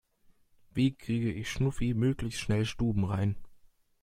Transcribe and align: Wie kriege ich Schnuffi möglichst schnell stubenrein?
Wie 0.73 0.95
kriege 0.95 1.31
ich 1.31 1.47
Schnuffi 1.51 1.93
möglichst 1.93 2.39
schnell 2.41 2.65
stubenrein? 2.65 3.35